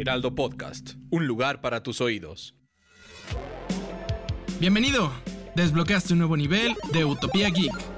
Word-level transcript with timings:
Heraldo 0.00 0.32
Podcast, 0.36 0.90
un 1.10 1.26
lugar 1.26 1.60
para 1.60 1.82
tus 1.82 2.00
oídos. 2.00 2.54
Bienvenido. 4.60 5.10
Desbloqueaste 5.56 6.12
un 6.12 6.20
nuevo 6.20 6.36
nivel 6.36 6.76
de 6.92 7.04
Utopía 7.04 7.48
Geek. 7.50 7.97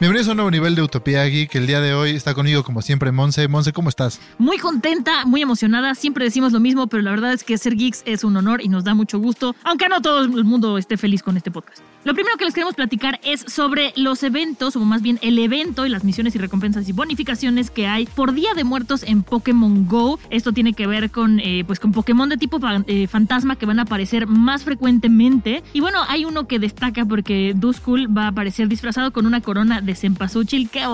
Bienvenidos 0.00 0.26
a 0.26 0.32
un 0.32 0.38
nuevo 0.38 0.50
nivel 0.50 0.74
de 0.74 0.82
Utopía 0.82 1.22
Geek. 1.24 1.54
El 1.54 1.68
día 1.68 1.80
de 1.80 1.94
hoy 1.94 2.10
está 2.10 2.34
conmigo, 2.34 2.64
como 2.64 2.82
siempre, 2.82 3.12
Monse. 3.12 3.46
Monse, 3.46 3.72
¿cómo 3.72 3.88
estás? 3.88 4.20
Muy 4.38 4.58
contenta, 4.58 5.24
muy 5.24 5.40
emocionada. 5.40 5.94
Siempre 5.94 6.24
decimos 6.24 6.52
lo 6.52 6.58
mismo, 6.58 6.88
pero 6.88 7.04
la 7.04 7.12
verdad 7.12 7.32
es 7.32 7.44
que 7.44 7.56
ser 7.58 7.76
geeks 7.76 8.02
es 8.04 8.24
un 8.24 8.36
honor 8.36 8.60
y 8.60 8.68
nos 8.68 8.82
da 8.82 8.94
mucho 8.94 9.20
gusto, 9.20 9.54
aunque 9.62 9.88
no 9.88 10.02
todo 10.02 10.24
el 10.24 10.44
mundo 10.44 10.78
esté 10.78 10.96
feliz 10.96 11.22
con 11.22 11.36
este 11.36 11.52
podcast. 11.52 11.80
Lo 12.02 12.12
primero 12.12 12.36
que 12.36 12.44
les 12.44 12.52
queremos 12.52 12.74
platicar 12.74 13.20
es 13.22 13.40
sobre 13.46 13.94
los 13.96 14.24
eventos, 14.24 14.74
o 14.76 14.80
más 14.80 15.00
bien 15.00 15.18
el 15.22 15.38
evento 15.38 15.86
y 15.86 15.88
las 15.88 16.04
misiones 16.04 16.34
y 16.34 16.38
recompensas 16.38 16.86
y 16.88 16.92
bonificaciones 16.92 17.70
que 17.70 17.86
hay 17.86 18.04
por 18.04 18.34
Día 18.34 18.52
de 18.54 18.64
Muertos 18.64 19.04
en 19.04 19.22
Pokémon 19.22 19.86
Go. 19.86 20.18
Esto 20.28 20.52
tiene 20.52 20.74
que 20.74 20.88
ver 20.88 21.10
con, 21.12 21.38
eh, 21.38 21.62
pues, 21.66 21.78
con 21.78 21.92
Pokémon 21.92 22.28
de 22.28 22.36
tipo 22.36 22.58
eh, 22.88 23.06
fantasma 23.06 23.56
que 23.56 23.64
van 23.64 23.78
a 23.78 23.82
aparecer 23.82 24.26
más 24.26 24.64
frecuentemente. 24.64 25.62
Y 25.72 25.80
bueno, 25.80 26.00
hay 26.08 26.24
uno 26.24 26.46
que 26.48 26.58
destaca 26.58 27.06
porque 27.06 27.54
Duskull 27.54 28.14
va 28.14 28.24
a 28.24 28.28
aparecer 28.28 28.68
disfrazado 28.68 29.12
con 29.12 29.24
una 29.24 29.40
corona 29.40 29.80
de 29.84 29.94
cempasúchil. 29.94 30.68
¡Qué! 30.70 30.84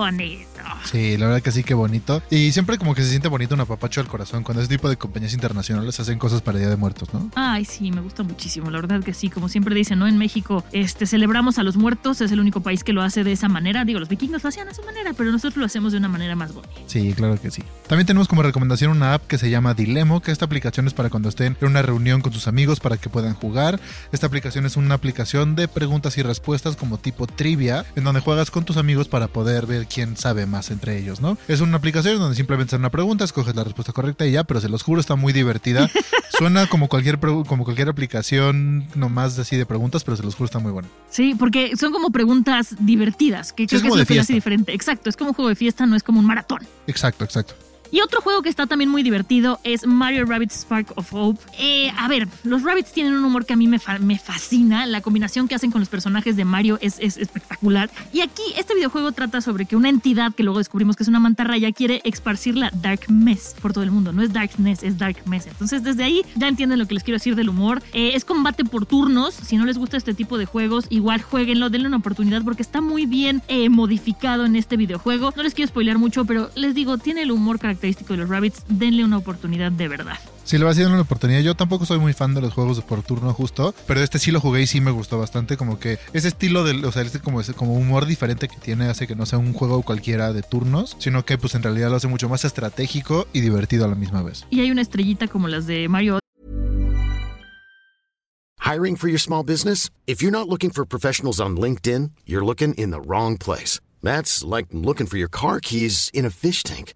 Sí, 0.84 1.16
la 1.16 1.26
verdad 1.26 1.42
que 1.42 1.52
sí, 1.52 1.62
qué 1.62 1.74
bonito. 1.74 2.22
Y 2.30 2.52
siempre 2.52 2.78
como 2.78 2.94
que 2.94 3.02
se 3.02 3.10
siente 3.10 3.28
bonito 3.28 3.54
un 3.54 3.60
apapacho 3.60 4.00
al 4.00 4.06
corazón 4.06 4.42
cuando 4.42 4.62
ese 4.62 4.70
tipo 4.70 4.88
de 4.88 4.96
compañías 4.96 5.34
internacionales 5.34 5.98
hacen 6.00 6.18
cosas 6.18 6.42
para 6.42 6.58
Día 6.58 6.68
de 6.68 6.76
Muertos, 6.76 7.12
¿no? 7.12 7.30
Ay, 7.34 7.64
sí, 7.64 7.90
me 7.90 8.00
gusta 8.00 8.22
muchísimo. 8.22 8.70
La 8.70 8.80
verdad 8.80 9.02
que 9.02 9.14
sí, 9.14 9.30
como 9.30 9.48
siempre 9.48 9.74
dicen, 9.74 9.98
¿no? 9.98 10.06
En 10.06 10.18
México 10.18 10.64
este, 10.72 11.06
celebramos 11.06 11.58
a 11.58 11.62
los 11.62 11.76
muertos, 11.76 12.20
es 12.20 12.32
el 12.32 12.40
único 12.40 12.60
país 12.60 12.84
que 12.84 12.92
lo 12.92 13.02
hace 13.02 13.24
de 13.24 13.32
esa 13.32 13.48
manera. 13.48 13.84
Digo, 13.84 14.00
los 14.00 14.08
vikingos 14.08 14.42
lo 14.42 14.48
hacían 14.48 14.66
de 14.66 14.72
esa 14.72 14.82
manera, 14.82 15.12
pero 15.12 15.30
nosotros 15.30 15.56
lo 15.56 15.66
hacemos 15.66 15.92
de 15.92 15.98
una 15.98 16.08
manera 16.08 16.34
más 16.36 16.54
bonita. 16.54 16.74
Sí, 16.86 17.12
claro 17.14 17.40
que 17.40 17.50
sí. 17.50 17.62
También 17.88 18.06
tenemos 18.06 18.28
como 18.28 18.42
recomendación 18.42 18.90
una 18.92 19.14
app 19.14 19.26
que 19.26 19.38
se 19.38 19.50
llama 19.50 19.74
Dilemo, 19.74 20.20
que 20.20 20.32
esta 20.32 20.44
aplicación 20.44 20.86
es 20.86 20.94
para 20.94 21.10
cuando 21.10 21.28
estén 21.28 21.56
en 21.60 21.68
una 21.68 21.82
reunión 21.82 22.20
con 22.20 22.32
sus 22.32 22.48
amigos 22.48 22.80
para 22.80 22.96
que 22.96 23.08
puedan 23.08 23.34
jugar. 23.34 23.80
Esta 24.12 24.26
aplicación 24.26 24.66
es 24.66 24.76
una 24.76 24.94
aplicación 24.94 25.54
de 25.56 25.68
preguntas 25.68 26.16
y 26.18 26.22
respuestas 26.22 26.76
como 26.76 26.98
tipo 26.98 27.26
trivia, 27.26 27.84
en 27.96 28.04
donde 28.04 28.20
juegas 28.20 28.50
con 28.50 28.64
tus 28.64 28.76
amigos 28.76 29.08
para 29.08 29.28
poder 29.28 29.66
ver 29.66 29.86
quién 29.86 30.16
sabe 30.16 30.46
más 30.46 30.69
entre 30.70 30.98
ellos, 30.98 31.20
¿no? 31.20 31.36
Es 31.48 31.60
una 31.60 31.76
aplicación 31.76 32.18
donde 32.18 32.36
simplemente 32.36 32.70
haces 32.70 32.78
una 32.80 32.90
pregunta, 32.90 33.24
escoges 33.24 33.54
la 33.54 33.64
respuesta 33.64 33.92
correcta 33.92 34.26
y 34.26 34.32
ya, 34.32 34.44
pero 34.44 34.60
se 34.60 34.68
los 34.68 34.82
juro, 34.82 35.00
está 35.00 35.16
muy 35.16 35.32
divertida. 35.32 35.90
Suena 36.38 36.66
como 36.66 36.88
cualquier, 36.88 37.18
como 37.18 37.64
cualquier 37.64 37.88
aplicación 37.88 38.86
nomás 38.94 39.38
así 39.38 39.56
de 39.56 39.66
preguntas, 39.66 40.04
pero 40.04 40.16
se 40.16 40.22
los 40.22 40.34
juro, 40.34 40.46
está 40.46 40.58
muy 40.58 40.72
bueno. 40.72 40.88
Sí, 41.10 41.34
porque 41.38 41.76
son 41.76 41.92
como 41.92 42.10
preguntas 42.10 42.74
divertidas, 42.78 43.52
que 43.52 43.66
creo 43.66 43.78
es 43.78 43.82
que 43.82 43.88
como 43.88 44.00
es 44.00 44.00
lo 44.02 44.06
que 44.06 44.14
lo 44.14 44.20
hace 44.20 44.32
fiesta. 44.32 44.34
diferente. 44.34 44.72
Exacto, 44.74 45.10
es 45.10 45.16
como 45.16 45.30
un 45.30 45.34
juego 45.34 45.48
de 45.48 45.56
fiesta, 45.56 45.86
no 45.86 45.96
es 45.96 46.02
como 46.02 46.20
un 46.20 46.26
maratón. 46.26 46.60
Exacto, 46.86 47.24
exacto. 47.24 47.54
Y 47.92 48.00
otro 48.00 48.20
juego 48.20 48.42
que 48.42 48.48
está 48.48 48.66
también 48.66 48.88
muy 48.88 49.02
divertido 49.02 49.58
es 49.64 49.84
Mario 49.84 50.24
Rabbids 50.24 50.60
Spark 50.60 50.92
of 50.96 51.12
Hope. 51.12 51.40
Eh, 51.58 51.90
a 51.98 52.06
ver, 52.06 52.28
los 52.44 52.62
Rabbids 52.62 52.92
tienen 52.92 53.14
un 53.14 53.24
humor 53.24 53.46
que 53.46 53.54
a 53.54 53.56
mí 53.56 53.66
me, 53.66 53.80
me 54.00 54.18
fascina. 54.18 54.86
La 54.86 55.00
combinación 55.00 55.48
que 55.48 55.56
hacen 55.56 55.72
con 55.72 55.80
los 55.80 55.88
personajes 55.88 56.36
de 56.36 56.44
Mario 56.44 56.78
es, 56.80 56.98
es 57.00 57.16
espectacular. 57.16 57.90
Y 58.12 58.20
aquí 58.20 58.42
este 58.56 58.74
videojuego 58.74 59.10
trata 59.10 59.40
sobre 59.40 59.64
que 59.64 59.74
una 59.74 59.88
entidad 59.88 60.32
que 60.34 60.44
luego 60.44 60.58
descubrimos 60.58 60.94
que 60.94 61.02
es 61.02 61.08
una 61.08 61.18
mantarraya 61.18 61.72
quiere 61.72 62.00
esparcir 62.04 62.56
la 62.56 62.70
Dark 62.80 63.00
Mess 63.08 63.56
por 63.60 63.72
todo 63.72 63.82
el 63.82 63.90
mundo. 63.90 64.12
No 64.12 64.22
es 64.22 64.32
Darkness, 64.32 64.84
es 64.84 64.96
Dark 64.96 65.16
Mess. 65.26 65.48
Entonces 65.48 65.82
desde 65.82 66.04
ahí 66.04 66.22
ya 66.36 66.46
entienden 66.46 66.78
lo 66.78 66.86
que 66.86 66.94
les 66.94 67.02
quiero 67.02 67.16
decir 67.16 67.34
del 67.34 67.48
humor. 67.48 67.82
Eh, 67.92 68.12
es 68.14 68.24
combate 68.24 68.64
por 68.64 68.86
turnos. 68.86 69.34
Si 69.34 69.56
no 69.56 69.64
les 69.64 69.78
gusta 69.78 69.96
este 69.96 70.14
tipo 70.14 70.38
de 70.38 70.46
juegos, 70.46 70.86
igual 70.90 71.22
jueguenlo, 71.22 71.70
denle 71.70 71.88
una 71.88 71.96
oportunidad 71.96 72.42
porque 72.44 72.62
está 72.62 72.80
muy 72.80 73.06
bien 73.06 73.42
eh, 73.48 73.68
modificado 73.68 74.46
en 74.46 74.54
este 74.54 74.76
videojuego. 74.76 75.32
No 75.36 75.42
les 75.42 75.54
quiero 75.54 75.68
spoilear 75.68 75.98
mucho, 75.98 76.24
pero 76.24 76.50
les 76.54 76.76
digo, 76.76 76.96
tiene 76.96 77.22
el 77.22 77.32
humor 77.32 77.58
característico 77.58 77.79
de 77.80 78.16
los 78.16 78.28
Rabbits. 78.28 78.64
Denle 78.68 79.04
una 79.04 79.18
oportunidad 79.18 79.72
de 79.72 79.88
verdad. 79.88 80.18
Sí, 80.44 80.58
le 80.58 80.64
va 80.64 80.72
a 80.72 80.74
dar 80.74 80.88
una 80.88 81.00
oportunidad. 81.02 81.40
Yo 81.40 81.54
tampoco 81.54 81.86
soy 81.86 81.98
muy 81.98 82.12
fan 82.12 82.34
de 82.34 82.40
los 82.40 82.52
juegos 82.52 82.76
de 82.76 82.82
por 82.82 83.02
turno 83.02 83.32
justo, 83.32 83.74
pero 83.86 84.02
este 84.02 84.18
sí 84.18 84.30
lo 84.30 84.40
jugué 84.40 84.62
y 84.62 84.66
sí 84.66 84.80
me 84.80 84.90
gustó 84.90 85.18
bastante. 85.18 85.56
Como 85.56 85.78
que 85.78 85.98
ese 86.12 86.28
estilo 86.28 86.64
del, 86.64 86.84
o 86.84 86.92
sea, 86.92 87.02
este 87.02 87.20
como, 87.20 87.40
ese 87.40 87.54
como 87.54 87.74
humor 87.74 88.06
diferente 88.06 88.48
que 88.48 88.56
tiene 88.56 88.86
hace 88.86 89.06
que 89.06 89.14
no 89.14 89.26
sea 89.26 89.38
un 89.38 89.52
juego 89.52 89.82
cualquiera 89.82 90.32
de 90.32 90.42
turnos, 90.42 90.96
sino 90.98 91.24
que 91.24 91.38
pues 91.38 91.54
en 91.54 91.62
realidad 91.62 91.90
lo 91.90 91.96
hace 91.96 92.08
mucho 92.08 92.28
más 92.28 92.44
estratégico 92.44 93.26
y 93.32 93.40
divertido 93.40 93.84
a 93.84 93.88
la 93.88 93.94
misma 93.94 94.22
vez. 94.22 94.46
Y 94.50 94.60
hay 94.60 94.70
una 94.70 94.82
estrellita 94.82 95.28
como 95.28 95.48
las 95.48 95.66
de 95.66 95.88
Mario 95.88 96.20
Hiring 98.70 98.94
for 98.94 99.08
your 99.08 99.18
small 99.18 99.42
business? 99.42 99.90
If 100.06 100.22
you're 100.22 100.30
not 100.30 100.48
looking 100.48 100.70
for 100.70 100.84
professionals 100.84 101.40
on 101.40 101.56
LinkedIn, 101.56 102.12
you're 102.24 102.44
looking 102.44 102.74
in 102.74 102.90
the 102.90 103.00
wrong 103.00 103.36
place. 103.36 103.80
That's 104.00 104.44
like 104.44 104.66
looking 104.70 105.08
for 105.08 105.16
your 105.16 105.28
car 105.28 105.58
keys 105.58 106.08
in 106.14 106.24
a 106.24 106.30
fish 106.30 106.62
tank. 106.62 106.94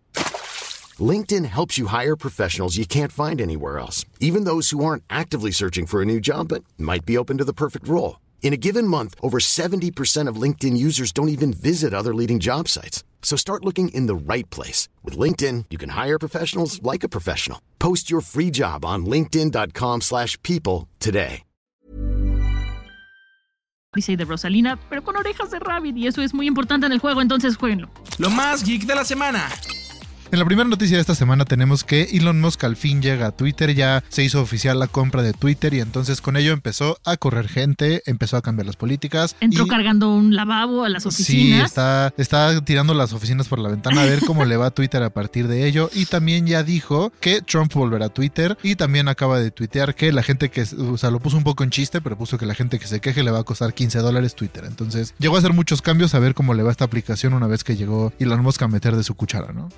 LinkedIn 1.00 1.44
helps 1.46 1.76
you 1.76 1.86
hire 1.86 2.14
professionals 2.14 2.76
you 2.76 2.86
can't 2.86 3.10
find 3.10 3.40
anywhere 3.40 3.80
else, 3.80 4.04
even 4.20 4.44
those 4.44 4.70
who 4.70 4.84
aren't 4.84 5.02
actively 5.10 5.50
searching 5.50 5.86
for 5.86 6.00
a 6.00 6.04
new 6.04 6.20
job 6.20 6.48
but 6.48 6.62
might 6.78 7.04
be 7.04 7.18
open 7.18 7.38
to 7.38 7.44
the 7.44 7.52
perfect 7.52 7.88
role. 7.88 8.20
In 8.42 8.52
a 8.52 8.58
given 8.58 8.86
month, 8.86 9.14
over 9.20 9.38
70% 9.40 10.28
of 10.28 10.36
LinkedIn 10.36 10.76
users 10.76 11.10
don't 11.10 11.30
even 11.30 11.52
visit 11.52 11.92
other 11.92 12.14
leading 12.14 12.38
job 12.38 12.68
sites. 12.68 13.02
So 13.22 13.36
start 13.36 13.64
looking 13.64 13.88
in 13.88 14.06
the 14.06 14.14
right 14.14 14.48
place. 14.50 14.88
With 15.02 15.18
LinkedIn, 15.18 15.64
you 15.70 15.78
can 15.78 15.88
hire 15.88 16.18
professionals 16.18 16.80
like 16.82 17.02
a 17.02 17.08
professional. 17.08 17.58
Post 17.80 18.10
your 18.10 18.20
free 18.20 18.50
job 18.50 18.84
on 18.84 19.06
linkedin.com/people 19.06 20.00
slash 20.02 20.38
people 20.42 20.86
today. 21.00 21.42
Odyssey 23.94 24.16
de 24.16 24.24
Rosalina, 24.24 24.76
pero 24.90 25.02
con 25.02 25.16
orejas 25.16 25.50
de 25.50 25.60
Rabbit. 25.60 25.96
Y 25.96 26.08
eso 26.08 26.20
es 26.20 26.34
muy 26.34 26.46
importante 26.46 26.86
en 26.86 26.92
el 26.92 26.98
juego, 26.98 27.22
entonces 27.22 27.56
jueguenlo. 27.56 27.88
Lo 28.18 28.28
más 28.28 28.64
geek 28.64 28.86
de 28.86 28.94
la 28.94 29.04
semana. 29.04 29.48
En 30.34 30.40
la 30.40 30.46
primera 30.46 30.68
noticia 30.68 30.96
de 30.96 31.00
esta 31.00 31.14
semana 31.14 31.44
tenemos 31.44 31.84
que 31.84 32.08
Elon 32.12 32.40
Musk 32.40 32.64
al 32.64 32.74
fin 32.74 33.00
llega 33.00 33.28
a 33.28 33.30
Twitter, 33.30 33.72
ya 33.72 34.02
se 34.08 34.24
hizo 34.24 34.40
oficial 34.42 34.80
la 34.80 34.88
compra 34.88 35.22
de 35.22 35.32
Twitter 35.32 35.72
y 35.74 35.78
entonces 35.80 36.20
con 36.20 36.36
ello 36.36 36.52
empezó 36.52 36.98
a 37.04 37.16
correr 37.16 37.46
gente, 37.46 38.02
empezó 38.06 38.36
a 38.36 38.42
cambiar 38.42 38.66
las 38.66 38.74
políticas. 38.74 39.36
Entró 39.40 39.64
y- 39.64 39.68
cargando 39.68 40.12
un 40.12 40.34
lavabo 40.34 40.82
a 40.82 40.88
las 40.88 41.04
Sí, 41.04 41.08
oficinas. 41.10 41.66
está, 41.66 42.12
está 42.16 42.60
tirando 42.64 42.94
las 42.94 43.12
oficinas 43.12 43.46
por 43.46 43.60
la 43.60 43.68
ventana 43.68 44.02
a 44.02 44.06
ver 44.06 44.22
cómo 44.26 44.44
le 44.44 44.56
va 44.56 44.66
a 44.66 44.70
Twitter 44.72 45.04
a 45.04 45.10
partir 45.10 45.46
de 45.46 45.68
ello. 45.68 45.88
Y 45.94 46.06
también 46.06 46.48
ya 46.48 46.64
dijo 46.64 47.12
que 47.20 47.40
Trump 47.40 47.72
volverá 47.72 48.06
a 48.06 48.08
Twitter. 48.08 48.58
Y 48.64 48.74
también 48.74 49.06
acaba 49.06 49.38
de 49.38 49.52
tuitear 49.52 49.94
que 49.94 50.10
la 50.10 50.24
gente 50.24 50.50
que, 50.50 50.62
o 50.62 50.98
sea, 50.98 51.12
lo 51.12 51.20
puso 51.20 51.36
un 51.36 51.44
poco 51.44 51.62
en 51.62 51.70
chiste, 51.70 52.00
pero 52.00 52.18
puso 52.18 52.38
que 52.38 52.46
la 52.46 52.56
gente 52.56 52.80
que 52.80 52.88
se 52.88 52.98
queje 53.00 53.22
le 53.22 53.30
va 53.30 53.38
a 53.38 53.44
costar 53.44 53.72
15 53.72 54.00
dólares 54.00 54.34
Twitter. 54.34 54.64
Entonces 54.66 55.14
llegó 55.20 55.36
a 55.36 55.38
hacer 55.38 55.52
muchos 55.52 55.80
cambios 55.80 56.12
a 56.16 56.18
ver 56.18 56.34
cómo 56.34 56.54
le 56.54 56.64
va 56.64 56.72
esta 56.72 56.84
aplicación 56.86 57.34
una 57.34 57.46
vez 57.46 57.62
que 57.62 57.76
llegó 57.76 58.12
Elon 58.18 58.42
Musk 58.42 58.62
a 58.62 58.66
meter 58.66 58.96
de 58.96 59.04
su 59.04 59.14
cuchara, 59.14 59.52
¿no? 59.52 59.68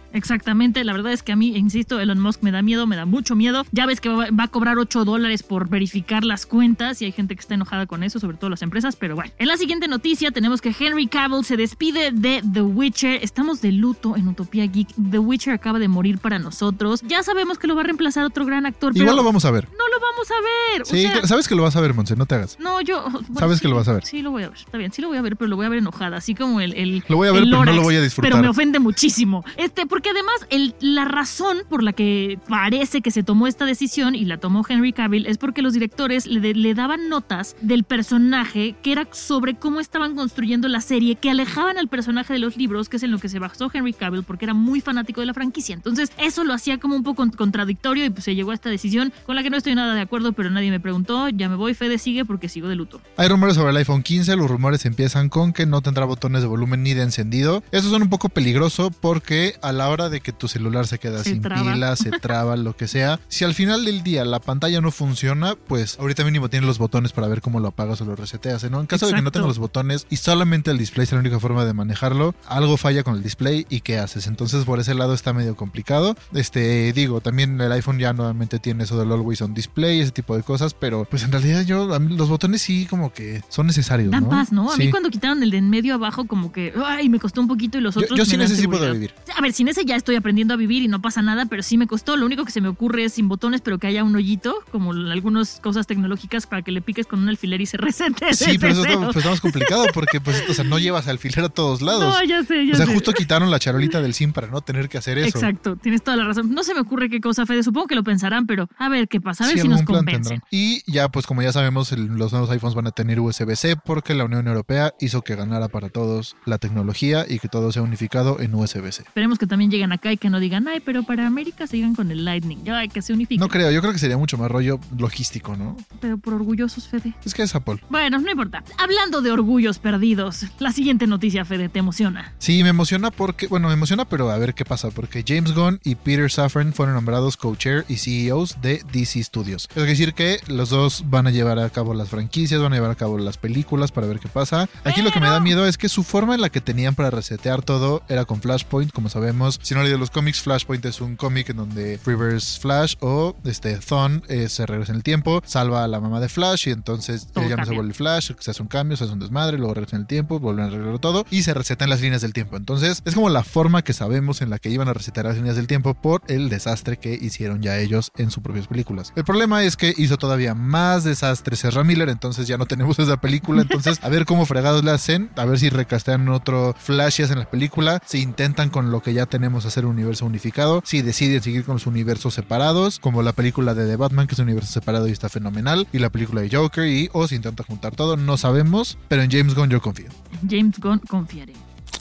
Exactamente, 0.47 0.85
la 0.85 0.93
verdad 0.93 1.13
es 1.13 1.25
que 1.25 1.33
a 1.33 1.37
mí, 1.37 1.57
insisto, 1.57 1.99
Elon 1.99 2.21
Musk 2.21 2.41
me 2.45 2.53
da 2.53 2.63
miedo, 2.63 2.87
me 2.87 2.95
da 2.95 3.05
mucho 3.05 3.35
miedo. 3.35 3.65
Ya 3.73 3.85
ves 3.85 4.01
que 4.01 4.09
va, 4.09 4.29
va 4.31 4.45
a 4.45 4.49
cobrar 4.49 4.79
8 4.79 5.05
dólares 5.05 5.43
por 5.43 5.69
verificar 5.69 6.23
las 6.25 6.47
cuentas 6.47 7.03
y 7.03 7.05
hay 7.07 7.11
gente 7.11 7.35
que 7.35 7.41
está 7.41 7.55
enojada 7.55 7.87
con 7.87 8.05
eso, 8.05 8.21
sobre 8.21 8.37
todo 8.37 8.49
las 8.51 8.63
empresas, 8.63 8.95
pero 8.95 9.17
bueno. 9.17 9.33
En 9.39 9.49
la 9.49 9.57
siguiente 9.57 9.89
noticia 9.89 10.31
tenemos 10.31 10.61
que 10.61 10.73
Henry 10.79 11.09
Cavill 11.09 11.45
se 11.45 11.57
despide 11.57 12.13
de 12.13 12.45
The 12.53 12.63
Witcher. 12.63 13.25
Estamos 13.25 13.61
de 13.61 13.73
luto 13.73 14.17
en 14.17 14.29
Utopía 14.29 14.67
Geek. 14.69 14.87
The 15.11 15.19
Witcher 15.19 15.53
acaba 15.53 15.81
de 15.81 15.89
morir 15.89 16.19
para 16.19 16.39
nosotros. 16.39 17.03
Ya 17.03 17.25
sabemos 17.25 17.59
que 17.59 17.67
lo 17.67 17.75
va 17.75 17.81
a 17.81 17.85
reemplazar 17.85 18.25
otro 18.25 18.47
gran 18.47 18.67
actor, 18.67 18.93
pero 18.93 19.03
Igual 19.03 19.17
lo 19.17 19.25
vamos 19.25 19.45
a 19.47 19.51
ver. 19.51 19.65
no 19.65 19.89
lo 19.89 20.01
vamos 20.01 20.31
a 20.31 20.35
ver. 20.75 20.83
O 20.83 20.85
Sí, 20.85 21.03
sea, 21.03 21.27
sabes 21.27 21.49
que 21.49 21.57
lo 21.57 21.65
vas 21.65 21.75
a 21.75 21.81
ver, 21.81 21.93
Monse, 21.93 22.15
no 22.15 22.27
te 22.27 22.37
hagas. 22.37 22.57
no, 22.61 22.81
yo. 22.83 23.03
bueno, 23.11 23.27
Sabes 23.41 23.59
sí, 23.59 23.63
que 23.63 23.69
lo 23.69 23.75
vas 23.75 23.89
a 23.89 23.95
ver. 23.95 24.05
Sí, 24.05 24.23
lo 24.23 24.31
voy 24.31 24.45
a 24.45 24.51
ver. 24.51 24.59
Está 24.59 24.79
bien, 24.79 24.93
sí 24.93 25.03
lo 25.03 25.09
voy 25.09 25.19
a 25.19 25.23
ver, 25.23 25.37
pero 25.37 25.49
lo 25.49 25.57
voy 25.57 25.67
a 25.67 25.71
ver 25.71 25.81
enojada. 25.81 26.19
Así 26.19 26.37
como 26.37 26.61
el. 26.61 26.73
el 26.75 27.03
Lo 27.09 27.17
voy 27.17 27.27
a 27.27 27.33
ver, 27.33 27.43
el 27.43 27.51
pero 27.51 27.65
no 27.65 27.73
lo 27.73 27.83
voy 27.83 27.97
a 27.97 28.01
disfrutar. 28.01 28.31
Pero 28.31 28.41
me 28.41 28.49
ofende 28.49 28.79
muchísimo. 28.79 29.45
Este, 29.57 29.87
porque 29.87 30.11
además, 30.11 30.26
el, 30.51 30.75
la 30.81 31.05
razón 31.05 31.59
por 31.69 31.83
la 31.83 31.93
que 31.93 32.39
parece 32.49 33.01
que 33.01 33.11
se 33.11 33.23
tomó 33.23 33.47
esta 33.47 33.65
decisión 33.65 34.15
y 34.15 34.25
la 34.25 34.39
tomó 34.39 34.65
Henry 34.69 34.93
Cavill 34.93 35.27
es 35.27 35.39
porque 35.39 35.63
los 35.63 35.73
directores 35.73 36.27
le, 36.27 36.55
le 36.55 36.75
daban 36.75 37.09
notas 37.09 37.57
del 37.61 37.85
personaje 37.85 38.75
que 38.83 38.93
era 38.93 39.09
sobre 39.13 39.55
cómo 39.55 39.81
estaban 39.81 40.15
construyendo 40.15 40.69
la 40.69 40.81
serie, 40.81 41.17
que 41.17 41.31
alejaban 41.31 41.79
al 41.79 41.89
personaje 41.89 42.33
de 42.33 42.39
los 42.39 42.57
libros, 42.57 42.89
que 42.89 42.97
es 42.97 43.03
en 43.03 43.11
lo 43.11 43.19
que 43.19 43.29
se 43.29 43.39
basó 43.39 43.71
Henry 43.73 43.93
Cavill, 43.93 44.23
porque 44.23 44.45
era 44.45 44.55
muy 44.55 44.81
fanático 44.81 45.21
de 45.21 45.27
la 45.27 45.35
franquicia. 45.35 45.75
Entonces, 45.75 46.11
eso 46.19 46.45
lo 46.45 46.55
hacía 46.55 46.79
como 46.79 46.97
un 46.97 47.03
poco 47.03 47.27
contradictorio 47.37 48.05
y 48.05 48.11
pues 48.11 48.25
se 48.25 48.35
llegó 48.35 48.51
a 48.51 48.55
esta 48.55 48.71
decisión 48.71 49.13
con 49.25 49.37
la 49.37 49.43
que 49.43 49.51
no 49.51 49.57
estoy 49.57 49.75
nada 49.75 49.95
de 49.95 50.01
acuerdo, 50.01 50.33
pero 50.33 50.51
nadie 50.51 50.71
me 50.71 50.81
preguntó. 50.81 51.29
Ya 51.29 51.49
me 51.49 51.57
voy, 51.57 51.75
Fede 51.75 51.99
sigue 51.99 52.25
porque 52.25 52.49
sigo 52.49 52.69
de 52.69 52.77
luto. 52.77 53.01
Hay 53.17 53.29
rumores 53.29 53.57
sobre 53.57 53.71
el 53.71 53.77
iPhone 53.77 54.03
15, 54.03 54.37
los 54.37 54.51
rumores 54.51 54.85
empiezan 54.87 55.29
con 55.29 55.53
que 55.53 55.67
no 55.67 55.83
tendrá 55.83 56.05
botones 56.05 56.43
de 56.43 56.49
volumen 56.49 56.83
ni 56.83 56.95
de 56.95 57.03
encendido. 57.03 57.63
Eso 57.73 57.91
son 57.91 58.03
un 58.03 58.11
poco 58.11 58.29
peligroso 58.29 58.91
porque 58.91 59.55
a 59.63 59.73
la 59.73 59.89
hora 59.89 60.09
de 60.09 60.16
que 60.21 60.33
tu 60.33 60.49
celular 60.49 60.87
se 60.87 60.99
queda 60.99 61.23
Se 61.23 61.31
sin 61.31 61.43
traba. 61.43 61.73
pila, 61.73 61.97
se 61.97 62.11
traba, 62.21 62.57
lo 62.57 62.77
que 62.77 62.89
sea, 62.89 63.21
si 63.29 63.45
al 63.45 63.55
final 63.55 63.85
del 63.85 64.03
día 64.03 64.25
la 64.25 64.41
pantalla 64.41 64.81
no 64.81 64.91
funciona, 64.91 65.55
pues 65.55 65.99
ahorita 65.99 66.25
mínimo 66.25 66.49
tienes 66.49 66.67
los 66.67 66.79
botones 66.79 67.13
para 67.13 67.29
ver 67.29 67.41
cómo 67.41 67.61
lo 67.61 67.69
apagas 67.69 68.01
o 68.01 68.05
lo 68.05 68.17
reseteas, 68.17 68.69
¿no? 68.71 68.81
En 68.81 68.87
caso 68.87 69.07
de 69.07 69.15
que 69.15 69.23
no 69.23 69.31
tengas 69.33 69.49
los 69.49 69.59
botones 69.59 70.07
y 70.11 70.17
solamente 70.17 70.71
el 70.71 70.79
display 70.79 71.05
es 71.05 71.13
la 71.13 71.19
única 71.19 71.41
forma 71.41 71.65
de 71.65 71.73
manejarlo, 71.73 72.35
algo 72.47 72.77
falla 72.77 73.03
con 73.03 73.17
el 73.17 73.23
display 73.23 73.67
y 73.69 73.81
¿qué 73.81 73.99
haces? 73.99 74.27
Entonces 74.27 74.65
por 74.65 74.81
ese 74.81 74.95
lado 74.95 75.15
está 75.15 75.33
medio 75.33 75.57
complicado. 75.57 76.17
Este, 76.35 76.93
digo, 76.93 77.21
también 77.21 77.61
el 77.61 77.73
iPhone 77.73 77.99
ya 77.99 78.13
nuevamente 78.13 78.59
tiene 78.59 78.85
eso 78.85 78.99
del 78.99 79.11
Always 79.13 79.43
On 79.43 79.55
Display 79.55 80.01
ese 80.01 80.13
tipo 80.13 80.37
de 80.37 80.43
cosas, 80.43 80.75
pero 80.75 81.05
pues 81.05 81.23
en 81.23 81.33
realidad 81.33 81.63
yo, 81.63 81.93
a 81.95 81.99
mí 81.99 82.17
los 82.17 82.29
botones 82.29 82.63
sí 82.63 82.87
como 82.89 83.13
que 83.13 83.43
son 83.49 83.67
necesarios. 83.67 84.11
Dan 84.11 84.25
¿no? 84.25 84.31
paz, 84.31 84.53
¿no? 84.53 84.73
A 84.73 84.77
mí 84.77 84.91
cuando 84.91 85.11
quitaron 85.11 85.43
el 85.43 85.51
de 85.51 85.57
en 85.59 85.71
medio 85.71 85.95
abajo, 85.95 86.27
como 86.27 86.53
que, 86.53 86.73
ay, 86.85 87.09
me 87.09 87.19
costó 87.19 87.41
un 87.41 87.49
poquito 87.49 87.79
y 87.79 87.81
los 87.81 87.97
otros. 87.97 88.17
yo 88.17 88.25
sin 88.25 88.41
ese 88.41 88.57
sí 88.57 88.67
puedo 88.69 88.93
vivir. 88.93 89.13
A 89.37 89.41
ver, 89.41 89.53
sin 89.53 89.69
ese 89.69 89.85
ya 89.85 89.97
estoy 90.07 90.15
aprendiendo 90.15 90.55
a 90.55 90.57
vivir 90.57 90.85
y 90.85 90.89
no 90.89 91.03
pasa 91.03 91.21
nada, 91.21 91.47
pero 91.47 91.65
sí 91.65 91.77
me 91.77 91.89
costó. 91.89 92.17
Lo 92.17 92.27
único 92.27 92.45
que 92.45 92.53
se 92.53 92.61
me 92.61 92.69
ocurre 92.69 93.03
es 93.05 93.15
sin 93.15 93.27
botones, 93.27 93.61
pero 93.61 93.79
que 93.81 93.89
haya 93.89 94.05
un 94.05 94.15
hoyito, 94.15 94.55
como 94.71 94.93
algunas 94.93 95.59
cosas 95.61 95.89
tecnológicas 95.89 96.47
para 96.47 96.63
que 96.63 96.71
le 96.71 96.81
piques 96.81 97.09
con 97.09 97.19
un 97.21 97.29
alfiler 97.29 97.61
y 97.61 97.67
se 97.67 97.77
resete. 97.77 98.33
Sí, 98.35 98.57
pero 98.57 98.73
eso 98.73 98.83
pues, 98.85 99.17
está 99.17 99.31
más 99.31 99.41
complicado 99.41 99.85
porque 99.93 100.21
pues 100.21 100.45
o 100.49 100.55
sea, 100.55 100.63
no 100.65 100.79
llevas 100.79 101.09
alfiler 101.09 101.47
a 101.47 101.49
todos 101.49 101.83
lados. 101.83 102.05
No, 102.05 102.23
ya 102.25 102.45
sé, 102.45 102.67
ya 102.67 102.75
o 102.75 102.77
sea, 102.77 102.87
sé. 102.87 102.95
justo 102.95 103.13
quitaron 103.15 103.51
la 103.51 103.59
charolita 103.59 104.01
del 104.01 104.15
SIM 104.15 104.33
para 104.33 104.47
no 104.47 104.61
tener 104.61 104.89
que 104.89 104.99
hacer 104.99 105.19
eso. 105.19 105.27
Exacto, 105.39 105.75
tienes 105.75 106.03
toda 106.05 106.17
la 106.17 106.25
razón. 106.25 106.53
No 106.53 106.63
se 106.63 106.73
me 106.75 106.81
ocurre 106.81 107.11
qué 107.11 107.21
cosa, 107.21 107.45
Fede. 107.45 107.65
Supongo 107.65 107.89
que 107.89 107.97
lo 107.97 108.05
pensarán, 108.05 108.47
pero 108.47 108.69
a 108.79 108.89
ver 108.89 109.09
qué 109.09 109.21
pasa, 109.21 109.43
a 109.43 109.49
ver 109.49 109.57
Sí, 109.57 109.63
si 109.63 109.69
nos 109.69 109.83
convencen. 109.83 110.41
Y 110.53 110.89
ya, 110.89 111.09
pues 111.09 111.27
como 111.27 111.43
ya 111.43 111.51
sabemos, 111.53 111.91
el- 111.91 112.07
los 112.07 112.31
nuevos 112.31 112.49
iPhones 112.51 112.77
van 112.77 112.87
a 112.87 112.93
tener 112.93 113.19
USB-C 113.19 113.75
porque 113.85 114.15
la 114.15 114.25
Unión 114.25 114.47
Europea 114.47 114.93
hizo 115.01 115.23
que 115.23 115.35
ganara 115.35 115.67
para 115.67 115.89
todos 115.89 116.37
la 116.45 116.59
tecnología 116.59 117.27
y 117.29 117.41
que 117.41 117.49
todo 117.49 117.73
sea 117.73 117.83
unificado 117.83 118.39
en 118.41 118.55
USB-C. 118.55 119.03
Esperemos 119.03 119.39
que 119.39 119.47
también 119.49 119.71
lleguen 119.73 119.93
acá 119.97 120.13
y 120.13 120.17
que 120.17 120.31
no 120.31 120.41
digan, 120.41 120.69
ay, 120.69 120.81
pero 120.81 121.03
para 121.03 121.27
América 121.27 121.67
sigan 121.67 121.95
con 121.95 122.11
el 122.11 122.25
Lightning. 122.25 122.65
Ya, 122.65 122.87
que 122.89 123.03
se 123.03 123.13
unifiquen. 123.13 123.41
No 123.41 123.49
creo, 123.49 123.71
yo 123.71 123.81
creo 123.81 123.93
que 123.93 123.99
sería 123.99 124.17
mucho 124.17 124.39
más 124.39 124.51
rollo 124.51 124.79
logístico, 124.97 125.57
¿no? 125.57 125.77
Pero 126.01 126.19
por 126.19 126.35
orgullosos, 126.35 126.89
Fede. 126.89 127.15
Es 127.25 127.35
que 127.35 127.43
es 127.43 127.55
Apple. 127.55 127.81
Bueno, 127.91 128.19
no 128.19 128.31
importa. 128.31 128.63
Hablando 128.79 129.23
de 129.23 129.33
orgullos 129.33 129.79
perdidos, 129.79 130.47
la 130.59 130.73
siguiente 130.73 131.07
noticia, 131.07 131.45
Fede, 131.45 131.69
te 131.69 131.79
emociona. 131.79 132.35
Sí, 132.39 132.63
me 132.63 132.71
emociona 132.71 133.11
porque, 133.11 133.49
bueno, 133.49 133.69
me 133.69 133.75
emociona, 133.75 134.05
pero 134.05 134.31
a 134.31 134.39
ver 134.39 134.55
qué 134.55 134.65
pasa, 134.65 134.91
porque 134.91 135.25
James 135.27 135.55
Gunn 135.55 135.81
y 135.85 135.97
Peter 135.97 136.31
Safran 136.31 136.73
fueron 136.73 136.95
nombrados 136.95 137.37
co-chair 137.37 137.85
y 137.89 137.97
CEOs 137.97 138.61
de 138.61 138.83
DC 138.93 139.23
Studios. 139.25 139.69
Quiere 139.73 139.89
decir 139.89 140.15
que 140.15 140.39
los 140.49 140.71
dos 140.71 141.05
van 141.09 141.27
a 141.27 141.31
llevar 141.31 141.59
a 141.59 141.71
cabo 141.71 141.95
las 141.95 142.09
franquicias, 142.09 142.61
van 142.61 142.73
a 142.73 142.77
llevar 142.77 142.91
a 142.91 142.97
cabo 142.97 143.19
las 143.19 143.39
películas 143.39 143.93
para 143.93 144.07
ver 144.07 144.21
qué 144.21 144.29
pasa. 144.29 144.69
Aquí 144.85 145.03
lo 145.03 145.11
que 145.11 145.21
me 145.21 145.29
da 145.29 145.41
miedo 145.41 145.67
es 145.67 145.79
que 145.79 145.89
su 145.89 146.03
forma 146.03 146.35
en 146.35 146.41
la 146.41 146.51
que 146.51 146.61
tenían 146.61 146.95
para 146.95 147.11
resetear 147.11 147.63
todo 147.63 148.03
era 148.09 148.25
con 148.25 148.41
Flashpoint, 148.41 148.93
como 148.93 149.09
sabemos. 149.09 149.59
Si 149.63 149.75
no 149.75 149.83
leído 149.87 149.99
los 149.99 150.11
cómics, 150.11 150.41
Flashpoint 150.41 150.85
es 150.85 151.01
un 151.01 151.17
cómic 151.17 151.51
en 151.51 151.57
donde 151.57 151.99
Reverse 152.05 152.61
Flash 152.61 152.95
o 153.01 153.37
este 153.45 153.77
Thon 153.79 154.23
eh, 154.29 154.49
se 154.49 154.67
regresa 154.67 154.93
en 154.93 154.97
el 154.97 155.03
tiempo, 155.03 155.43
salva 155.47 155.85
a 155.85 155.89
la 155.89 156.01
mamá 156.01 156.21
de 156.21 156.29
Flash 156.29 156.69
y 156.69 156.71
entonces 156.73 157.29
él 157.37 157.49
ya 157.49 157.57
no 157.57 157.65
se 157.65 157.75
vuelve 157.75 157.95
Flash, 157.95 158.33
se 158.39 158.51
hace 158.51 158.63
un 158.63 158.69
cambio, 158.69 158.97
se 158.97 159.05
hace 159.05 159.13
un 159.13 159.21
desmadre, 159.21 159.59
luego 159.59 159.75
regresa 159.75 159.97
en 159.97 160.03
el 160.03 160.09
tiempo, 160.09 160.41
vuelven 160.41 160.65
a 160.65 160.69
arreglar 160.69 160.99
todo 160.99 161.25
y 161.31 161.43
se 161.43 161.55
resetan 161.55 161.89
las 161.89 162.01
líneas 162.01 162.23
del 162.23 162.33
tiempo. 162.33 162.57
Entonces 162.57 163.03
es 163.05 163.15
como 163.15 163.29
la 163.29 163.45
forma 163.45 163.83
que 163.83 163.93
sabemos 163.93 164.43
en 164.43 164.51
la 164.51 164.59
que 164.59 164.71
iban 164.71 164.89
a 164.89 164.93
resetar 164.93 165.25
las 165.25 165.37
líneas 165.37 165.57
del 165.57 165.67
tiempo 165.67 165.95
por 165.95 166.23
el 166.29 166.49
desastre 166.49 166.97
que 166.97 167.15
hicieron 167.15 167.63
ya 167.63 167.79
ellos 167.79 168.11
en 168.17 168.31
sus 168.31 168.43
propias 168.43 168.67
películas. 168.67 169.13
El 169.15 169.25
problema 169.25 169.63
es 169.63 169.77
que 169.77 169.95
hizo 169.97 170.17
todavía 170.17 170.55
más 170.55 171.05
desastres 171.05 171.65
Ezra 171.65 171.85
Miller, 171.85 172.09
entonces 172.09 172.47
ya 172.47 172.59
no 172.59 172.67
tenemos 172.67 172.99
esa 172.99 173.21
película. 173.21 173.63
Entonces, 173.63 173.99
a 174.03 174.09
ver 174.09 174.25
cómo 174.25 174.47
fregados 174.47 174.85
le 174.85 174.91
hacen, 174.91 175.31
a 175.37 175.45
ver 175.45 175.59
si 175.59 175.69
recastean 175.69 176.29
otro 176.29 176.75
Flashes 176.79 177.31
en 177.31 177.39
la 177.39 177.51
película, 177.51 178.03
si 178.05 178.21
intentan 178.21 178.71
con 178.71 178.91
lo 178.91 179.03
que 179.03 179.15
ya 179.15 179.27
tenemos 179.27 179.65
universo 179.85 180.25
unificado, 180.25 180.83
si 180.87 181.03
deciden 181.03 181.43
seguir 181.43 181.65
con 181.65 181.75
los 181.75 181.87
universos 181.87 182.35
separados, 182.35 182.99
como 182.99 183.23
la 183.23 183.33
película 183.33 183.75
de 183.75 183.87
The 183.87 183.97
Batman, 183.97 184.27
que 184.27 184.35
es 184.35 184.39
un 184.39 184.45
universo 184.45 184.73
separado 184.73 185.09
y 185.09 185.13
está 185.13 185.29
fenomenal, 185.29 185.87
y 185.93 185.99
la 185.99 186.11
película 186.11 186.41
de 186.41 186.57
Joker, 186.57 186.87
y 186.87 187.11
o 187.13 187.27
si 187.27 187.35
intentan 187.35 187.67
juntar 187.67 187.95
todo, 187.95 188.17
no 188.17 188.37
sabemos, 188.39 188.97
pero 189.09 189.23
en 189.23 189.31
James 189.31 189.55
Gunn 189.55 189.69
yo 189.69 189.83
confío. 189.83 190.09
James 190.49 190.79
Gunn, 190.79 191.01
confiaré. 191.01 191.53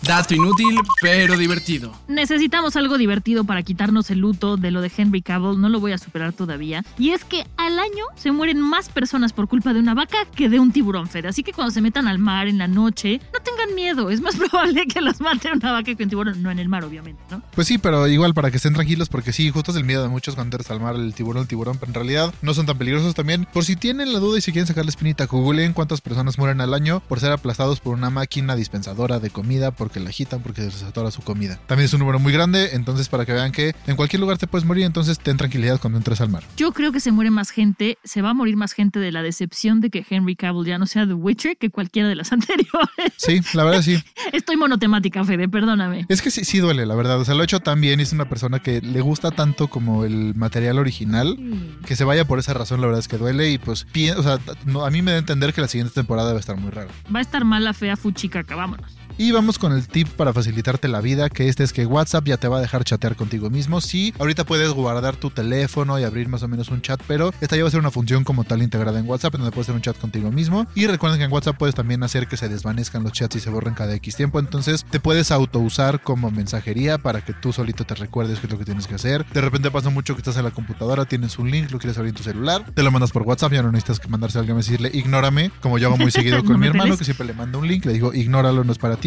Dato 0.08 0.36
inútil, 0.36 0.78
pero 1.02 1.36
divertido. 1.36 1.92
Necesitamos 2.08 2.76
algo 2.76 2.98
divertido 3.00 3.44
para 3.44 3.64
quitarnos 3.64 4.12
el 4.12 4.20
luto 4.20 4.56
de 4.56 4.70
lo 4.70 4.82
de 4.82 4.92
Henry 4.96 5.24
Cavill, 5.24 5.60
no 5.60 5.68
lo 5.68 5.80
voy 5.80 5.94
a 5.94 5.98
superar 5.98 6.32
todavía. 6.32 6.84
Y 7.00 7.10
es 7.10 7.24
que 7.24 7.48
al 7.58 7.80
año 7.80 8.06
se 8.16 8.32
mueren 8.32 8.62
más 8.62 8.90
personas 8.90 9.34
por 9.34 9.48
culpa 9.48 9.74
de 9.74 9.80
una 9.80 9.96
vaca 9.96 10.18
que 10.36 10.48
de 10.48 10.60
un 10.60 10.72
tiburón, 10.72 11.08
Fede. 11.08 11.30
Así 11.30 11.42
que 11.42 11.54
cuando 11.54 11.72
se 11.72 11.82
metan 11.82 12.08
al 12.08 12.20
mar 12.20 12.48
en 12.48 12.60
la 12.60 12.68
noche, 12.68 13.20
no 13.34 13.40
tengan 13.40 13.74
miedo. 13.74 14.12
Es 14.12 14.22
más 14.22 14.36
probable 14.52 14.86
que 14.86 15.02
los 15.02 15.22
mate 15.22 15.52
una 15.52 15.72
vaca 15.72 15.96
que 15.96 16.04
un 16.04 16.10
tiburón. 16.10 16.44
No 16.44 16.52
en 16.52 16.60
el 16.60 16.70
mar, 16.70 16.84
obviamente, 16.84 17.24
¿no? 17.32 17.42
Pues 17.56 17.68
sí, 17.68 17.80
pero 17.80 18.08
igual 18.08 18.36
para 18.36 18.52
que 18.52 18.58
estén 18.58 18.76
tranquilos, 18.76 19.10
porque 19.10 19.34
sí, 19.34 19.50
justo 19.50 19.72
es 19.72 19.78
el 19.78 19.86
miedo 19.86 20.04
de 20.04 20.10
muchos 20.10 20.36
cuando 20.36 20.56
entras 20.56 20.70
al 20.70 20.82
mar, 20.82 20.96
el 20.96 21.16
tiburón, 21.16 21.42
el 21.42 21.48
tiburón, 21.48 21.78
pero 21.80 21.90
en 21.90 21.96
realidad 21.96 22.34
no 22.44 22.54
son 22.54 22.68
tan 22.68 22.78
peligrosos 22.78 23.16
también. 23.16 23.48
Por 23.52 23.66
si 23.66 23.76
tienen 23.76 24.14
la 24.14 24.20
duda 24.20 24.38
y 24.38 24.42
si 24.42 24.52
quieren 24.52 24.68
sacar 24.68 24.86
la 24.86 24.90
espinita, 24.90 25.26
googleen 25.26 25.74
cuántas 25.74 26.02
personas 26.02 26.38
mueren 26.38 26.62
al 26.62 26.76
año 26.76 27.00
por 27.00 27.20
ser 27.20 27.32
aplastados 27.32 27.80
por 27.80 27.96
una 27.96 28.12
máquina 28.12 28.56
dispensadora 28.56 29.20
de 29.20 29.32
comida, 29.32 29.72
porque 29.72 29.95
la 30.00 30.10
agitan, 30.10 30.42
porque 30.42 30.62
se 30.62 30.68
les 30.68 30.84
atora 30.84 31.12
su 31.12 31.22
comida. 31.22 31.60
También 31.68 31.86
es 31.86 31.94
un 31.94 32.00
número 32.00 32.20
muy 32.20 32.34
grande, 32.34 32.70
entonces 32.74 33.10
para 33.10 33.26
que 33.26 33.34
vean 33.34 33.52
que 33.52 33.76
en 33.88 33.96
cualquier 33.96 34.20
lugar 34.20 34.38
te 34.38 34.48
puedes 34.48 34.66
morir, 34.66 34.84
entonces 34.84 35.20
ten 35.20 35.38
tranquilidad 35.38 35.80
cuando 35.80 35.98
entres 35.98 36.22
al 36.22 36.30
mar. 36.30 36.44
Yo 36.58 36.72
creo 36.72 36.92
que 36.92 37.00
se 37.00 37.12
muere 37.12 37.32
más 37.32 37.50
gente, 37.50 37.98
se 38.04 38.22
va 38.22 38.32
a 38.32 38.34
morir 38.34 38.58
más 38.58 38.74
gente 38.74 39.00
de 39.00 39.12
la 39.12 39.22
decepción 39.22 39.82
de 39.82 39.90
que 39.90 40.06
Henry 40.10 40.36
Cavill 40.36 40.66
ya 40.66 40.78
no 40.78 40.86
sea 40.86 41.06
The 41.06 41.14
Witcher 41.14 41.58
que 41.58 41.70
cualquiera 41.70 42.08
de 42.10 42.16
las 42.16 42.32
anteriores. 42.32 43.14
Sí, 43.18 43.42
la 43.54 43.64
verdad 43.64 43.82
sí. 43.82 44.02
Estoy 44.34 44.58
monotemática, 44.58 45.24
Fede, 45.24 45.48
perdóname. 45.48 46.06
Es 46.10 46.22
que 46.22 46.32
sí, 46.32 46.46
sí 46.46 46.60
duele, 46.60 46.86
la 46.86 46.96
verdad. 46.96 47.20
O 47.20 47.26
sea, 47.26 47.36
lo 47.36 47.42
ha 47.42 47.46
hecho 47.46 47.60
tan 47.60 47.82
bien 47.82 48.00
y 48.00 48.04
es 48.04 48.14
una 48.14 48.28
persona 48.30 48.60
que 48.60 48.82
le 48.82 49.02
gusta 49.02 49.32
tanto 49.32 49.68
como 49.68 50.06
el 50.06 50.36
material 50.36 50.80
original. 50.80 51.38
Que 51.86 51.96
se 51.96 52.04
vaya 52.04 52.26
por 52.26 52.40
esa 52.40 52.54
razón, 52.54 52.82
la 52.82 52.88
verdad 52.88 53.00
es 53.00 53.08
que 53.08 53.18
duele. 53.18 53.52
Y 53.52 53.58
pues, 53.58 53.86
o 54.18 54.24
sea, 54.24 54.40
no, 54.66 54.86
a 54.86 54.92
mí 54.92 55.02
me 55.02 55.12
da 55.12 55.18
a 55.18 55.20
entender 55.20 55.54
que 55.54 55.62
la 55.62 55.68
siguiente 55.68 55.94
temporada 55.94 56.32
va 56.32 56.38
a 56.38 56.40
estar 56.40 56.58
muy 56.58 56.72
rara. 56.72 56.90
Va 57.14 57.20
a 57.20 57.22
estar 57.22 57.46
mala, 57.46 57.74
fea, 57.74 57.96
fuchicaca, 57.96 58.56
vámonos. 58.56 58.92
Y 59.18 59.32
vamos 59.32 59.58
con 59.58 59.72
el 59.72 59.88
tip 59.88 60.10
para 60.10 60.34
facilitarte 60.34 60.90
la 60.90 61.00
vida, 61.00 61.30
que 61.30 61.48
este 61.48 61.64
es 61.64 61.72
que 61.72 61.86
WhatsApp 61.86 62.26
ya 62.26 62.36
te 62.36 62.50
va 62.50 62.58
a 62.58 62.62
dejar 62.62 62.84
chatear 62.84 63.16
contigo 63.16 63.50
mismo. 63.50 63.80
Sí, 63.80 64.14
ahorita 64.20 64.44
puedes 64.44 64.70
guardar 64.72 65.16
tu 65.16 65.30
teléfono 65.30 65.98
y 65.98 66.04
abrir 66.04 66.28
más 66.28 66.44
o 66.44 66.50
menos 66.50 66.68
un 66.68 66.82
chat, 66.82 67.02
pero 67.08 67.32
esta 67.40 67.56
ya 67.56 67.64
va 67.64 67.70
a 67.70 67.72
ser 67.72 67.80
una 67.80 67.92
función 67.92 68.26
como 68.26 68.44
tal 68.44 68.62
integrada 68.62 69.00
en 69.00 69.08
WhatsApp, 69.08 69.36
donde 69.36 69.52
puedes 69.52 69.68
hacer 69.68 69.76
un 69.76 69.82
chat 69.82 69.98
contigo 69.98 70.34
mismo. 70.34 70.68
Y 70.76 70.88
recuerden 70.88 71.18
que 71.18 71.24
en 71.24 71.32
WhatsApp 71.32 71.58
puedes 71.58 71.76
también 71.76 72.04
hacer 72.04 72.28
que 72.28 72.36
se 72.36 72.50
desvanezcan 72.50 73.04
los 73.04 73.14
chats 73.14 73.38
y 73.38 73.40
se 73.40 73.50
borren 73.50 73.74
cada 73.74 73.94
X 73.96 74.18
tiempo. 74.18 74.38
Entonces 74.38 74.86
te 74.90 75.00
puedes 75.00 75.32
autousar 75.32 76.02
como 76.02 76.30
mensajería 76.30 76.98
para 76.98 77.24
que 77.24 77.32
tú 77.32 77.54
solito 77.54 77.86
te 77.86 77.96
recuerdes 77.96 78.40
qué 78.40 78.48
es 78.48 78.52
lo 78.52 78.60
que 78.60 78.66
tienes 78.66 78.86
que 78.86 78.96
hacer. 78.96 79.26
De 79.28 79.40
repente 79.40 79.72
pasa 79.72 79.90
mucho 79.90 80.16
que 80.16 80.20
estás 80.20 80.36
en 80.36 80.44
la 80.44 80.52
computadora, 80.52 81.06
tienes 81.06 81.40
un 81.40 81.50
link, 81.50 81.72
lo 81.72 81.80
quieres 81.80 81.98
abrir 81.98 82.10
en 82.10 82.16
tu 82.18 82.24
celular, 82.24 82.66
te 82.74 82.84
lo 82.84 82.92
mandas 82.92 83.14
por 83.14 83.22
WhatsApp, 83.22 83.54
ya 83.54 83.64
no 83.64 83.72
necesitas 83.72 84.02
que 84.02 84.10
mandarse 84.10 84.38
a 84.38 84.42
alguien 84.42 84.58
a 84.58 84.60
decirle 84.60 84.92
ignórame, 84.94 85.52
como 85.62 85.78
yo 85.78 85.88
hago 85.88 85.98
muy 85.98 86.12
seguido 86.12 86.44
con 86.44 86.54
No 86.54 86.58
mi 86.58 86.68
hermano, 86.68 86.98
que 86.98 87.06
siempre 87.06 87.26
le 87.26 87.34
mando 87.34 87.60
un 87.60 87.68
link, 87.70 87.86
le 87.86 87.94
digo 87.94 88.14
ignóralo, 88.14 88.66
no 88.66 88.74
es 88.74 88.78
para 88.78 88.98
ti. 88.98 89.05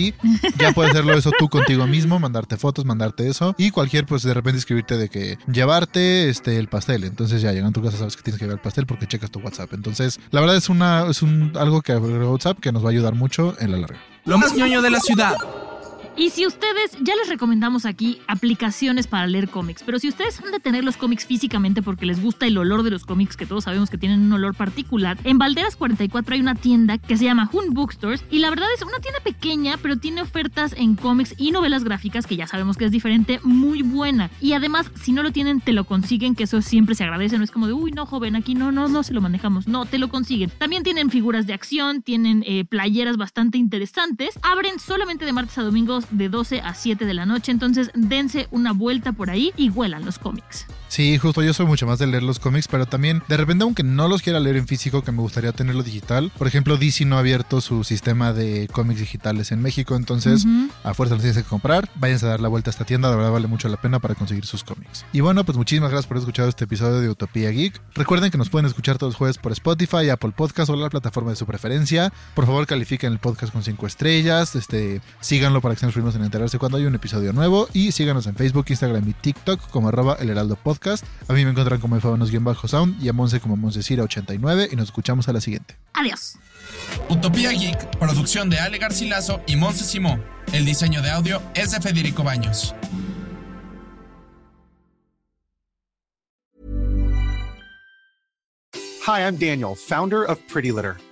Ya 0.58 0.72
puedes 0.72 0.92
hacerlo 0.92 1.14
eso 1.14 1.30
tú 1.38 1.48
contigo 1.48 1.86
mismo, 1.86 2.18
mandarte 2.18 2.56
fotos, 2.56 2.84
mandarte 2.84 3.28
eso 3.28 3.54
y 3.58 3.70
cualquier 3.70 4.06
pues 4.06 4.22
de 4.22 4.34
repente 4.34 4.58
escribirte 4.58 4.96
de 4.96 5.08
que 5.08 5.38
llevarte 5.50 6.28
este 6.28 6.58
el 6.58 6.68
pastel. 6.68 7.04
Entonces 7.04 7.42
ya 7.42 7.52
llegando 7.52 7.70
a 7.70 7.72
tu 7.72 7.82
casa 7.82 7.98
sabes 7.98 8.16
que 8.16 8.22
tienes 8.22 8.38
que 8.38 8.44
llevar 8.44 8.58
el 8.58 8.62
pastel 8.62 8.86
porque 8.86 9.06
checas 9.06 9.30
tu 9.30 9.40
WhatsApp. 9.40 9.72
Entonces, 9.74 10.20
la 10.30 10.40
verdad 10.40 10.56
es 10.56 10.68
una 10.68 11.06
es 11.08 11.22
un 11.22 11.52
algo 11.56 11.82
que 11.82 11.94
WhatsApp 11.96 12.58
que 12.60 12.72
nos 12.72 12.84
va 12.84 12.88
a 12.88 12.92
ayudar 12.92 13.14
mucho 13.14 13.54
en 13.60 13.72
la 13.72 13.78
larga. 13.78 13.98
Lo 14.24 14.38
más 14.38 14.54
ñoño 14.54 14.82
de 14.82 14.90
la 14.90 15.00
ciudad. 15.00 15.36
Y 16.18 16.30
si 16.30 16.48
ustedes, 16.48 16.98
ya 17.00 17.14
les 17.14 17.28
recomendamos 17.28 17.86
aquí 17.86 18.18
aplicaciones 18.26 19.06
para 19.06 19.28
leer 19.28 19.48
cómics, 19.48 19.84
pero 19.86 20.00
si 20.00 20.08
ustedes 20.08 20.40
han 20.40 20.50
de 20.50 20.58
tener 20.58 20.82
los 20.82 20.96
cómics 20.96 21.24
físicamente 21.24 21.80
porque 21.80 22.06
les 22.06 22.20
gusta 22.20 22.44
el 22.44 22.58
olor 22.58 22.82
de 22.82 22.90
los 22.90 23.04
cómics, 23.04 23.36
que 23.36 23.46
todos 23.46 23.62
sabemos 23.62 23.88
que 23.88 23.98
tienen 23.98 24.22
un 24.22 24.32
olor 24.32 24.56
particular, 24.56 25.16
en 25.22 25.38
Valderas 25.38 25.76
44 25.76 26.34
hay 26.34 26.40
una 26.40 26.56
tienda 26.56 26.98
que 26.98 27.16
se 27.16 27.22
llama 27.24 27.48
Hun 27.52 27.72
Bookstores 27.72 28.24
y 28.32 28.40
la 28.40 28.50
verdad 28.50 28.66
es 28.74 28.82
una 28.82 28.98
tienda 28.98 29.20
pequeña, 29.20 29.76
pero 29.80 29.96
tiene 29.96 30.20
ofertas 30.20 30.74
en 30.76 30.96
cómics 30.96 31.36
y 31.38 31.52
novelas 31.52 31.84
gráficas, 31.84 32.26
que 32.26 32.34
ya 32.34 32.48
sabemos 32.48 32.76
que 32.76 32.86
es 32.86 32.90
diferente, 32.90 33.38
muy 33.44 33.82
buena. 33.82 34.28
Y 34.40 34.54
además, 34.54 34.90
si 35.00 35.12
no 35.12 35.22
lo 35.22 35.30
tienen, 35.30 35.60
te 35.60 35.72
lo 35.72 35.84
consiguen, 35.84 36.34
que 36.34 36.42
eso 36.42 36.62
siempre 36.62 36.96
se 36.96 37.04
agradece, 37.04 37.38
no 37.38 37.44
es 37.44 37.52
como 37.52 37.68
de, 37.68 37.74
uy, 37.74 37.92
no, 37.92 38.06
joven, 38.06 38.34
aquí 38.34 38.56
no, 38.56 38.72
no, 38.72 38.88
no 38.88 39.04
se 39.04 39.14
lo 39.14 39.20
manejamos, 39.20 39.68
no, 39.68 39.86
te 39.86 39.98
lo 39.98 40.08
consiguen. 40.08 40.50
También 40.50 40.82
tienen 40.82 41.10
figuras 41.10 41.46
de 41.46 41.52
acción, 41.52 42.02
tienen 42.02 42.42
eh, 42.44 42.64
playeras 42.64 43.16
bastante 43.16 43.56
interesantes, 43.56 44.36
abren 44.42 44.80
solamente 44.80 45.24
de 45.24 45.32
martes 45.32 45.56
a 45.58 45.62
domingos 45.62 46.07
de 46.10 46.28
12 46.28 46.60
a 46.60 46.74
7 46.74 47.04
de 47.04 47.14
la 47.14 47.26
noche, 47.26 47.52
entonces 47.52 47.90
dense 47.94 48.48
una 48.50 48.72
vuelta 48.72 49.12
por 49.12 49.30
ahí 49.30 49.52
y 49.56 49.70
huelan 49.70 50.04
los 50.04 50.18
cómics. 50.18 50.66
Sí, 50.88 51.18
justo 51.18 51.42
yo 51.42 51.52
soy 51.52 51.66
mucho 51.66 51.86
más 51.86 51.98
de 51.98 52.06
leer 52.06 52.22
los 52.22 52.38
cómics, 52.38 52.66
pero 52.66 52.86
también 52.86 53.22
de 53.28 53.36
repente 53.36 53.62
aunque 53.64 53.82
no 53.82 54.08
los 54.08 54.22
quiera 54.22 54.40
leer 54.40 54.56
en 54.56 54.66
físico, 54.66 55.02
que 55.02 55.12
me 55.12 55.20
gustaría 55.20 55.52
tenerlo 55.52 55.82
digital. 55.82 56.32
Por 56.36 56.46
ejemplo, 56.46 56.76
DC 56.76 57.04
no 57.04 57.16
ha 57.16 57.20
abierto 57.20 57.60
su 57.60 57.84
sistema 57.84 58.32
de 58.32 58.68
cómics 58.72 59.00
digitales 59.00 59.52
en 59.52 59.60
México, 59.60 59.96
entonces 59.96 60.46
a 60.84 60.94
fuerza 60.94 61.14
los 61.14 61.22
tienes 61.22 61.42
que 61.42 61.48
comprar. 61.48 61.90
Váyanse 61.94 62.26
a 62.26 62.30
dar 62.30 62.40
la 62.40 62.48
vuelta 62.48 62.70
a 62.70 62.72
esta 62.72 62.84
tienda, 62.84 63.10
de 63.10 63.16
verdad 63.16 63.30
vale 63.30 63.46
mucho 63.46 63.68
la 63.68 63.76
pena 63.76 63.98
para 63.98 64.14
conseguir 64.14 64.46
sus 64.46 64.64
cómics. 64.64 65.04
Y 65.12 65.20
bueno, 65.20 65.44
pues 65.44 65.58
muchísimas 65.58 65.90
gracias 65.90 66.06
por 66.06 66.16
haber 66.16 66.22
escuchado 66.22 66.48
este 66.48 66.64
episodio 66.64 67.00
de 67.00 67.10
Utopía 67.10 67.50
Geek. 67.50 67.80
Recuerden 67.94 68.30
que 68.30 68.38
nos 68.38 68.48
pueden 68.48 68.66
escuchar 68.66 68.96
todos 68.96 69.12
los 69.12 69.18
jueves 69.18 69.38
por 69.38 69.52
Spotify, 69.52 70.08
Apple 70.08 70.32
Podcast 70.34 70.70
o 70.70 70.76
la 70.76 70.88
plataforma 70.88 71.30
de 71.30 71.36
su 71.36 71.46
preferencia. 71.46 72.12
Por 72.34 72.46
favor, 72.46 72.66
califiquen 72.66 73.12
el 73.12 73.18
podcast 73.18 73.52
con 73.52 73.62
5 73.62 73.86
estrellas, 73.86 74.56
este, 74.56 75.02
síganlo 75.20 75.60
para 75.60 75.74
que 75.74 75.76
estén 75.76 75.88
los 75.88 75.94
primeros 75.94 76.16
en 76.16 76.24
enterarse 76.24 76.58
cuando 76.58 76.78
hay 76.78 76.84
un 76.86 76.94
episodio 76.94 77.32
nuevo 77.32 77.68
y 77.74 77.92
síganos 77.92 78.26
en 78.26 78.36
Facebook, 78.36 78.66
Instagram 78.68 79.06
y 79.08 79.12
TikTok 79.12 79.68
como 79.70 79.88
arroba 79.88 80.16
el 80.20 80.30
heraldo 80.30 80.56
podcast. 80.56 80.77
A 81.28 81.32
mí 81.32 81.44
me 81.44 81.50
encuentran 81.50 81.80
como 81.80 82.00
Fabanos-Sound 82.00 83.02
y 83.02 83.08
a 83.08 83.12
Monse 83.12 83.40
como 83.40 83.56
Monsecira89 83.56 84.68
y 84.72 84.76
nos 84.76 84.86
escuchamos 84.86 85.28
a 85.28 85.32
la 85.32 85.40
siguiente. 85.40 85.76
Adiós. 85.94 86.38
Utopía 87.08 87.50
Geek, 87.50 87.98
producción 87.98 88.50
de 88.50 88.58
Ale 88.58 88.78
Garcilaso 88.78 89.40
y 89.46 89.56
Monse 89.56 89.84
Simó. 89.84 90.18
El 90.52 90.64
diseño 90.64 91.02
de 91.02 91.10
audio 91.10 91.42
es 91.54 91.72
de 91.72 91.80
Federico 91.80 92.22
Baños. 92.22 92.74
Hi, 99.06 99.22
I'm 99.22 99.38
Daniel, 99.38 99.74
founder 99.74 100.24
of 100.24 100.38
Pretty 100.52 100.70
Litter. 100.70 100.98